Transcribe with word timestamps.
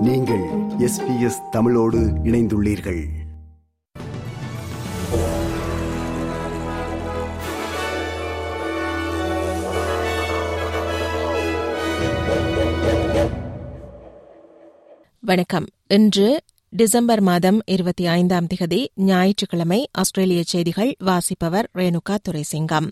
நீங்கள் 0.00 0.50
S 0.78 1.06
B 1.06 1.20
S 1.20 1.40
தமிழோடு 1.50 1.98
இணைந்துள்ளீர்கள். 1.98 3.08
வணக்கம். 15.20 15.66
இன்று 15.86 16.40
டிசம்பர் 16.68 17.20
மாதம் 17.20 17.60
இருபத்தி 17.66 18.06
ஐந்தாம் 18.06 18.46
திகதி 18.54 18.86
ஞாயிற்றுக்கிழமை 18.94 19.88
ஆஸ்திரேலிய 19.92 20.42
செய்திகள் 20.42 20.96
வாசிப்பவர் 20.98 21.70
ரேணுகா 21.74 22.16
துரைசிங்கம். 22.28 22.90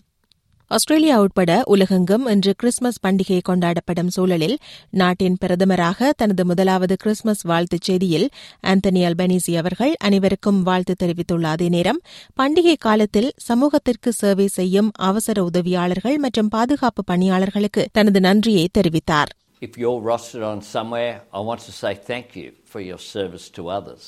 ஆஸ்திரேலியா 0.71 1.15
உட்பட 1.19 1.51
உலகெங்கும் 1.65 2.25
இன்று 2.27 2.51
கிறிஸ்துமஸ் 2.53 2.99
பண்டிகை 3.05 3.37
கொண்டாடப்படும் 3.41 4.11
சூழலில் 4.15 4.55
நாட்டின் 4.93 5.37
பிரதமராக 5.41 6.09
தனது 6.15 6.43
முதலாவது 6.45 6.95
கிறிஸ்துமஸ் 6.95 7.41
வாழ்த்துச் 7.43 7.87
செய்தியில் 7.87 8.27
ஆந்தனி 8.63 9.01
அல்பனீசி 9.07 9.55
அவர்கள் 9.55 9.93
அனைவருக்கும் 9.99 10.61
வாழ்த்து 10.63 10.95
தெரிவித்துள்ள 10.95 11.47
அதே 11.49 11.69
நேரம் 11.69 12.01
பண்டிகை 12.39 12.75
காலத்தில் 12.79 13.29
சமூகத்திற்கு 13.47 14.13
சேவை 14.13 14.47
செய்யும் 14.57 14.91
அவசர 15.09 15.43
உதவியாளர்கள் 15.43 16.17
மற்றும் 16.19 16.49
பாதுகாப்பு 16.49 17.03
பணியாளர்களுக்கு 17.03 17.85
தனது 17.91 18.21
நன்றியை 18.21 18.65
தெரிவித்தார் 18.79 19.33
If 19.61 19.73
you're 19.75 20.01
rostered 20.03 20.43
on 20.45 20.59
somewhere, 20.69 21.13
I 21.33 21.41
want 21.41 21.61
to 21.61 21.73
say 21.73 21.93
thank 22.03 22.27
you 22.35 22.49
for 22.65 22.81
your 22.81 22.99
service 23.09 23.47
to 23.49 23.63
others. 23.71 24.03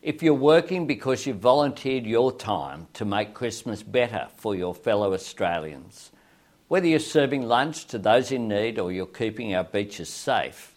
If 0.00 0.22
you're 0.22 0.32
working 0.32 0.86
because 0.86 1.26
you've 1.26 1.38
volunteered 1.38 2.06
your 2.06 2.30
time 2.30 2.86
to 2.92 3.04
make 3.04 3.34
Christmas 3.34 3.82
better 3.82 4.28
for 4.36 4.54
your 4.54 4.72
fellow 4.72 5.12
Australians, 5.12 6.12
whether 6.68 6.86
you're 6.86 7.00
serving 7.00 7.42
lunch 7.42 7.86
to 7.86 7.98
those 7.98 8.30
in 8.30 8.46
need 8.46 8.78
or 8.78 8.92
you're 8.92 9.06
keeping 9.06 9.56
our 9.56 9.64
beaches 9.64 10.08
safe, 10.08 10.76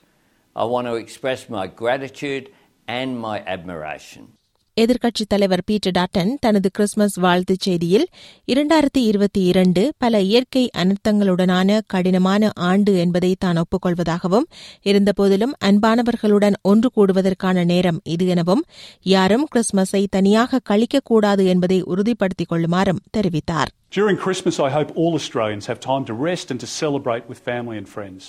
I 0.55 0.63
want 0.63 0.87
to 0.87 0.95
express 0.95 1.49
my 1.49 1.67
gratitude 1.67 2.51
and 2.87 3.19
my 3.19 3.41
admiration. 3.45 4.33
எதிர்க்கட்சித் 4.77 5.29
தலைவர் 5.29 5.63
Peter 5.65 5.93
டாட்டன் 5.97 6.29
தனது 6.39 6.67
Christmas 6.69 7.15
வாழ்த்துச் 7.19 7.65
செய்தியில் 7.67 8.05
இரண்டாயிரத்தி 8.47 9.01
இருபத்தி 9.01 9.41
இரண்டு 9.43 9.81
பல 9.97 10.21
இயற்கை 10.21 10.63
அனர்த்தங்களுடனான 10.77 11.79
கடினமான 11.87 12.51
ஆண்டு 12.69 12.93
என்பதை 12.95 13.31
தான் 13.37 13.59
ஒப்புக்கொள்வதாகவும் 13.63 14.47
இருந்தபோதிலும் 14.85 15.55
அன்பானவர்களுடன் 15.69 16.55
ஒன்று 16.71 16.91
கூடுவதற்கான 16.95 17.65
நேரம் 17.65 17.99
இது 18.13 18.27
எனவும் 18.27 18.63
யாரும் 19.07 19.45
கிறிஸ்துமஸை 19.47 20.03
தனியாக 20.09 20.61
கழிக்கக்கூடாது 20.69 21.45
என்பதை 21.55 21.79
உறுதிப்படுத்திக் 21.93 22.51
கொள்ளுமாறும் 22.53 23.03
தெரிவித்தார் 23.17 23.71
During 23.93 24.17
Christmas, 24.17 24.57
I 24.59 24.69
hope 24.69 24.91
all 24.95 25.13
Australians 25.13 25.65
have 25.65 25.79
time 25.83 26.03
to 26.05 26.13
rest 26.21 26.47
and 26.51 26.59
to 26.61 26.69
celebrate 26.75 27.25
with 27.29 27.39
family 27.45 27.77
and 27.77 27.87
friends. 27.89 28.21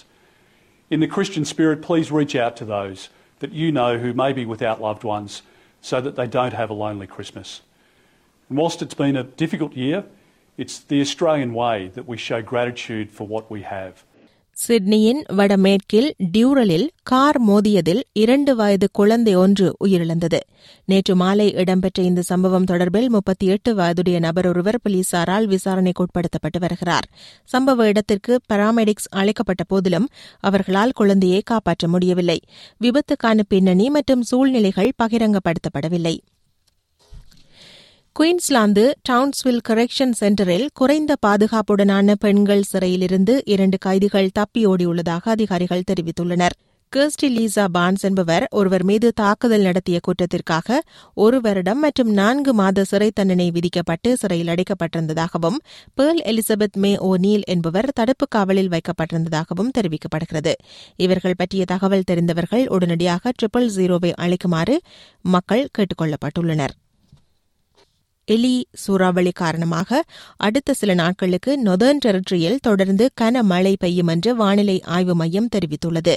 In 0.90 1.00
the 1.00 1.10
Christian 1.16 1.44
spirit, 1.44 1.78
please 1.82 2.08
reach 2.10 2.34
out 2.36 2.54
to 2.56 2.66
those 2.66 3.00
that 3.40 3.52
you 3.54 3.68
know 3.72 3.90
who 3.98 4.10
may 4.16 4.30
be 4.32 4.44
without 4.46 4.80
loved 4.80 5.04
ones 5.08 5.32
so 5.82 6.00
that 6.00 6.16
they 6.16 6.26
don't 6.26 6.54
have 6.54 6.70
a 6.70 6.74
lonely 6.74 7.06
Christmas. 7.06 7.60
And 8.48 8.56
whilst 8.56 8.80
it's 8.80 8.94
been 8.94 9.16
a 9.16 9.24
difficult 9.24 9.74
year, 9.74 10.04
it's 10.56 10.78
the 10.78 11.00
Australian 11.00 11.52
way 11.52 11.88
that 11.88 12.08
we 12.08 12.16
show 12.16 12.40
gratitude 12.40 13.10
for 13.10 13.26
what 13.26 13.50
we 13.50 13.62
have. 13.62 14.04
சிட்னியின் 14.56 15.20
வடமேற்கில் 15.28 16.08
டியூரலில் 16.32 16.84
car 17.02 17.38
மோதியதில் 17.48 18.00
இரண்டு 18.12 18.56
வயது 18.56 18.88
குழந்தை 18.92 19.34
ஒன்று 19.34 19.76
உயிரிழந்தது. 19.84 20.40
நேற்று 20.84 21.16
மாலை 21.16 21.52
இடம்பெற்ற 21.52 22.02
இந்த 22.02 22.22
சம்பவம் 22.22 22.64
தொடர்பில் 22.64 23.08
முப்பத்தி 23.08 23.46
எட்டு 23.46 23.74
வயதுடைய 23.74 24.18
நபர் 24.18 24.46
ஒருவர் 24.46 24.78
போலீசாரால் 24.84 25.44
விசாரணைக்கு 25.44 26.04
உட்படுத்தப்பட்டு 26.04 26.60
வருகிறார். 26.60 27.08
சம்பவ 27.52 27.86
இடத்திற்கு 27.86 28.40
பாராமெடிக்ஸ் 28.52 29.10
அழைக்கப்பட்ட 29.10 29.64
போதிலும் 29.64 30.08
அவர்களால் 30.40 30.92
குழந்தையை 30.92 31.42
காப்பாற்ற 31.44 31.88
முடியவில்லை. 31.88 32.38
விபத்துக்கான 32.80 33.40
பின்னணி 33.48 33.90
மற்றும் 33.90 34.22
சூழ்நிலைகள் 34.22 34.92
பகிரங்கப்படுத்தப்படவில்லை. 35.02 36.16
குயின்ஸ்லாந்து 38.16 38.82
டவுன்ஸ்வில் 39.08 39.60
கரெக்ஷன் 39.68 40.10
சென்டரில் 40.20 40.66
குறைந்த 40.74 41.16
பாதுகாப்புடனான 41.26 42.14
பெண்கள் 42.14 42.62
சிறையிலிருந்து 42.62 43.42
இரண்டு 43.44 43.78
கைதிகள் 43.78 44.28
தப்பியோடியுள்ளதாக 44.38 45.22
அதிகாரிகள் 45.24 45.84
தெரிவித்துள்ளனர். 45.90 46.54
கிர்ஸ்டி 46.92 47.28
லீசா 47.28 47.64
பான்ஸ் 47.72 48.02
என்பவர் 48.02 48.46
ஒருவர் 48.50 48.84
மீது 48.84 49.12
தாக்குதல் 49.12 49.62
நடத்திய 49.62 50.00
குற்றத்திற்காக 50.00 50.80
ஒரு 51.14 51.40
வருடம் 51.40 51.78
மற்றும் 51.78 52.10
நான்கு 52.12 52.54
மாத 52.54 52.84
சிறை 52.84 53.10
தண்டனை 53.14 53.50
விதிக்கப்பட்டு 53.50 54.16
சிறையில் 54.16 54.48
அடைக்கப்பட்டிருந்ததாகவும் 54.48 55.58
பேர்ல் 56.00 56.22
எலிசபெத் 56.24 56.78
மே 56.78 56.98
ஓ 56.98 57.16
நீல் 57.16 57.42
என்பவர் 57.46 57.90
தடுப்பு 57.94 58.28
காவலில் 58.28 58.70
வைக்கப்பட்டிருந்ததாகவும் 58.70 59.72
தெரிவிக்கப்படுகிறது. 59.78 60.54
இவர்கள் 60.96 61.38
பற்றிய 61.38 61.64
தகவல் 61.64 62.08
தெரிந்தவர்கள் 62.10 62.68
உடனடியாக 62.68 63.32
ட்ரிபிள் 63.42 63.72
ஜீரோவை 63.76 64.12
அளிக்குமாறு 64.16 64.80
மக்கள் 65.22 65.66
கேட்டுக் 65.72 66.02
கொள்ளப்பட்டுள்ளனர் 66.02 66.76
எலி 68.34 68.52
சூறாவளி 68.82 69.32
காரணமாக 69.40 70.00
அடுத்த 70.46 70.74
சில 70.80 70.94
நாட்களுக்கு 70.94 71.52
நொதர்ன் 71.64 72.00
டெரிட்டரியில் 72.04 72.58
தொடர்ந்து 72.62 73.04
கனமழை 73.20 73.72
பெய்யும் 73.78 74.10
என்று 74.14 74.30
வானிலை 74.36 74.76
ஆய்வு 74.94 75.14
மையம் 75.14 75.48
தெரிவித்துள்ளது. 75.54 76.14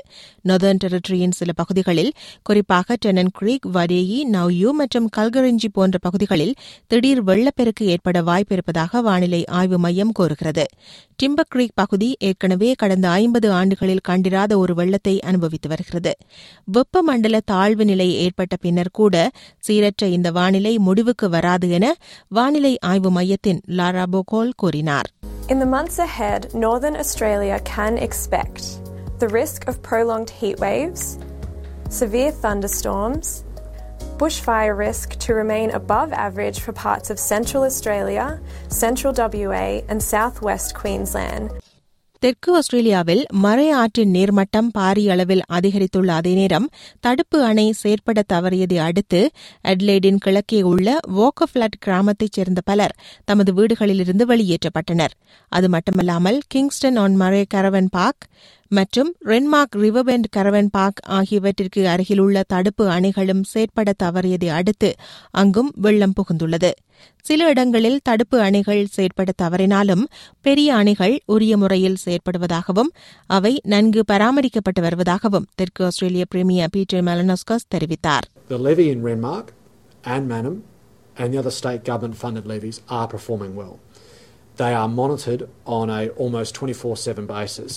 நொதர்ன் 0.50 0.82
டெரிட்டரியின் 0.84 1.36
சில 1.40 1.52
பகுதிகளில் 1.52 2.12
குறிப்பாக 2.44 2.98
டெனன் 3.00 3.32
கிரீக் 3.34 3.68
வரேயி 3.74 4.20
நவ்யூ 4.34 4.70
மற்றும் 4.72 5.10
கல்கரிஞ்சி 5.18 5.70
போன்ற 5.72 5.98
பகுதிகளில் 5.98 6.54
திடீர் 6.88 7.24
வெள்ளப்பெருக்கு 7.24 7.86
ஏற்பட 7.86 8.22
வாய்ப்பு 8.22 8.56
இருப்பதாக 8.56 9.02
வானிலை 9.02 9.42
ஆய்வு 9.60 9.80
மையம் 9.80 10.12
கூறுகிறது. 10.12 10.66
டிம்பர் 11.16 11.50
கிரீக் 11.50 11.76
பகுதி 11.76 12.10
ஏற்கனவே 12.20 12.70
கடந்த 12.78 13.08
ஐம்பது 13.10 13.48
ஆண்டுகளில் 13.52 14.04
கண்டிராத 14.04 14.52
ஒரு 14.58 14.74
வெள்ளத்தை 14.76 15.16
அனுபவித்து 15.20 15.68
வருகிறது. 15.70 16.14
வெப்பமண்டல 16.74 17.36
தாழ்வு 17.46 17.86
நிலை 17.86 18.10
ஏற்பட்ட 18.24 18.56
பின்னர் 18.56 18.94
கூட 18.94 19.16
சீரற்ற 19.68 20.04
இந்த 20.18 20.30
வானிலை 20.32 20.74
முடிவுக்கு 20.88 21.30
வராது 21.30 21.68
என 21.70 21.86
வானிலை 22.33 22.73
ஆய்வு 22.91 23.11
மையத்தின் 23.11 23.61
லாரா 23.79 24.07
போகோல் 24.15 24.53
கூறினார் 24.63 25.09
In 25.53 25.59
the 25.59 25.71
months 25.77 25.99
ahead, 25.99 26.41
northern 26.65 26.97
Australia 26.97 27.57
can 27.75 27.95
expect 28.07 28.65
the 29.23 29.29
risk 29.41 29.61
of 29.71 29.75
prolonged 29.83 30.31
heat 30.31 30.59
waves, 30.61 31.03
severe 32.01 32.31
thunderstorms, 32.43 33.29
bushfire 34.21 34.77
risk 34.79 35.09
to 35.25 35.31
remain 35.35 35.71
above 35.71 36.13
average 36.27 36.61
for 36.61 36.73
parts 36.87 37.11
of 37.11 37.19
central 37.33 37.63
Australia, 37.63 38.27
central 38.83 39.13
WA, 39.41 39.67
and 39.91 40.01
southwest 40.15 40.75
Queensland. 40.75 41.47
தெற்கு 42.20 42.56
ஆஸ்திரேலியாவில் 42.56 43.26
மறை 43.32 43.72
ஆற்றின் 43.72 44.12
நீர்மட்டம் 44.12 44.70
பாரிய 44.78 45.10
அளவில் 45.10 45.42
அதிகரித்துள்ள 45.54 46.08
அதே 46.08 46.34
நேரம் 46.34 46.70
தடுப்பு 47.00 47.44
அணை 47.44 47.72
செயற்பட 47.72 48.24
தவறியதை 48.34 48.78
அடுத்து 48.78 49.30
அட்லேடின் 49.64 50.16
கிழக்கே 50.16 50.62
உள்ள 50.62 50.98
வோக்கஃபிளட் 51.18 51.78
கிராமத்தைச் 51.86 52.32
சேர்ந்த 52.32 52.62
பலர் 52.64 52.96
தமது 53.26 53.54
வீடுகளிலிருந்து 53.54 54.26
வெளியேற்றப்பட்டனர். 54.28 55.14
அது 55.48 55.70
மட்டுமல்லாமல் 55.70 56.42
Kingston 56.48 56.96
on 56.96 57.20
Murray 57.20 57.44
caravan 57.54 57.88
park 57.92 58.26
மற்றும் 58.76 59.10
ரென்மார்க் 59.26 59.76
ரிவர்பெண்ட் 59.82 60.28
கரவன் 60.36 60.70
பார்க் 60.70 61.02
ஆகியவற்றிற்கு 61.18 61.82
அருகிலுள்ள 61.88 62.42
தடுப்பு 62.48 62.86
அணைகளும் 62.90 63.44
செயற்பட 63.52 63.94
தவறியதை 64.04 64.50
அடுத்து 64.58 64.90
அங்கும் 65.42 65.72
வெள்ளம் 65.86 66.16
புகுந்துள்ளது 66.18 66.72
சில 67.26 67.48
இடங்களில் 67.50 68.00
தடுப்பு 68.04 68.38
அணைகள் 68.40 68.84
செயற்பட 68.96 69.32
தவறினாலும் 69.42 70.04
பெரிய 70.46 70.70
அணைகள் 70.76 71.16
உரிய 71.36 71.54
முறையில் 71.58 72.00
செயற்படுவதாகவும் 72.06 72.92
அவை 73.30 73.54
நன்கு 73.66 74.04
பராமரிக்கப்பட்டு 74.12 74.82
வருவதாகவும் 74.82 75.48
தெற்கு 75.56 75.84
ஆஸ்திரேலிய 75.86 76.26
பிரீமியர் 76.34 76.74
பீட்டர் 76.76 77.06
மெலனோஸ்கஸ் 77.10 77.70
தெரிவித்தார் 77.76 78.28
The 78.50 78.60
levy 78.60 78.88
in 78.90 79.02
Renmark 79.04 79.48
and 80.08 80.24
Manum 80.30 80.56
and 81.18 81.30
the 81.34 81.40
other 81.40 81.54
state 81.54 81.84
government 81.84 82.18
funded 82.18 82.46
levies 82.46 82.78
are 82.92 83.08
performing 83.08 83.54
well. 83.56 83.76
They 84.58 84.72
are 84.74 84.90
monitored 84.94 85.42
on 85.72 85.90
a 85.92 86.04
almost 86.18 86.52
24/7 86.58 87.26
basis. 87.30 87.74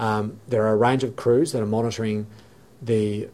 Um, 0.00 0.40
there 0.48 0.66
are 0.66 0.72
a 0.72 0.76
range 0.76 1.04
of 1.04 1.14
crews 1.14 1.52
that 1.52 1.60
are 1.62 1.66
monitoring 1.66 2.26
the 2.80 3.28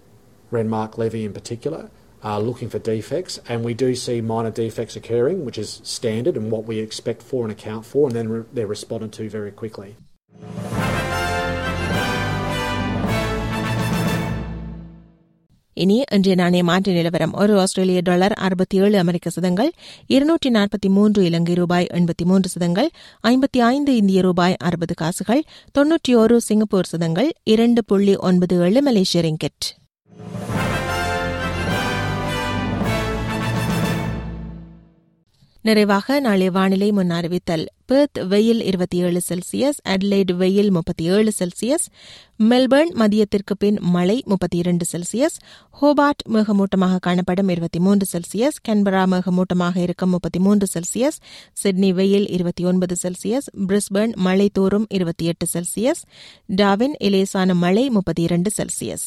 Renmark 0.50 0.98
levy 0.98 1.24
in 1.24 1.32
particular, 1.32 1.90
uh, 2.24 2.40
looking 2.40 2.68
for 2.68 2.80
defects, 2.80 3.38
and 3.48 3.64
we 3.64 3.72
do 3.72 3.94
see 3.94 4.20
minor 4.20 4.50
defects 4.50 4.96
occurring, 4.96 5.44
which 5.44 5.58
is 5.58 5.80
standard 5.84 6.36
and 6.36 6.50
what 6.50 6.64
we 6.64 6.80
expect 6.80 7.22
for 7.22 7.44
and 7.44 7.52
account 7.52 7.86
for, 7.86 8.08
and 8.08 8.16
then 8.16 8.28
re- 8.28 8.44
they're 8.52 8.66
responded 8.66 9.12
to 9.12 9.30
very 9.30 9.52
quickly. 9.52 9.94
இனி 15.78 15.96
இன்றைய 16.10 16.34
நாணய 16.34 16.64
மாற்று 16.64 16.92
நிலவரம். 16.92 17.32
ஒரு 17.32 17.60
ஆஸ்திரேலிய 17.60 18.00
dollar 18.00 18.32
அறுபத்தி 18.32 18.76
ஏழு 18.78 18.98
அமெரிக்க 18.98 19.30
சதங்கள் 19.30 19.70
இருநூற்றி 20.06 20.50
நாற்பத்தி 20.50 20.88
மூன்று 20.88 21.24
இலங்கை 21.24 21.54
ரூபாய் 21.54 21.86
எண்பத்தி 21.92 22.24
மூன்று 22.24 22.48
சதங்கள் 22.48 22.88
ஐம்பத்தி 23.28 23.58
ஐந்து 23.58 23.96
இந்திய 23.96 24.20
ரூபாய் 24.20 24.56
அறுபது 24.58 24.94
காசுகள் 24.94 25.42
தொன்னூற்றி 25.78 26.14
ஒரு 26.14 26.40
சிங்கப்பூர் 26.40 26.86
சதங்கள் 26.86 27.32
இரண்டு 27.44 27.84
புள்ளி 27.84 28.16
ஒன்பது 28.16 28.56
ஏழு 28.60 28.82
மலேசிய 28.82 29.22
ரிங்கெட். 29.22 29.66
நிறைவாக 35.66 36.20
நாளை 36.20 36.50
வானிலை 36.50 36.92
முன் 36.92 37.10
அறிவித்தல். 37.10 37.64
பெர்த் 37.86 38.18
வெயில் 38.28 38.60
இருபத்தி 38.62 38.98
ஏழு 38.98 39.20
செல்சியஸ் 39.28 39.78
அட்லைட் 39.88 40.32
வெயில் 40.36 40.70
முப்பத்தி 40.70 41.04
ஏழு 41.04 41.32
செல்சியஸ் 41.38 41.86
மெல்பர்ன் 42.38 42.92
மதியத்திற்கு 42.94 43.54
பின் 43.58 43.78
மழை 43.80 44.22
முப்பத்தி 44.26 44.56
இரண்டு 44.56 44.84
செல்சியஸ் 44.92 45.36
ஹோபார்ட் 45.80 46.22
மேகமூட்டமாக 46.32 46.98
காணப்படும் 47.00 47.48
இருபத்தி 47.48 47.80
மூன்று 47.80 48.06
செல்சியஸ் 48.12 48.58
கன்பரா 48.68 49.02
மேகமூட்டமாக 49.14 49.76
இருக்கும் 49.76 50.10
முப்பத்தி 50.10 50.38
மூன்று 50.38 50.66
செல்சியஸ் 50.74 51.18
சிட்னி 51.52 51.92
வெயில் 51.92 52.28
இருபத்தி 52.28 52.64
ஒன்பது 52.64 52.96
செல்சியஸ் 53.02 53.48
பிரிஸ்பர்ன் 53.68 54.14
மழை 54.16 54.48
தோறும் 54.52 54.86
இருபத்தி 54.88 55.24
எட்டு 55.24 55.46
செல்சியஸ் 55.54 56.02
டாவின் 56.56 56.96
இலேசான 57.00 57.54
மழை 57.54 57.90
முப்பத்தி 57.90 58.22
இரண்டு 58.22 58.50
செல்சியஸ். 58.58 59.06